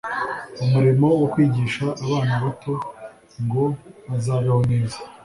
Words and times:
umurimo 0.63 1.05
wo 1.19 1.25
kwigisha 1.33 1.85
abana 2.03 2.33
babo 2.41 2.73
ngo 3.43 3.65
bazabeho 4.07 4.61
neza 4.71 4.99